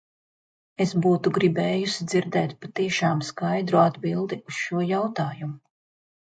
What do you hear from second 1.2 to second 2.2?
gribējusi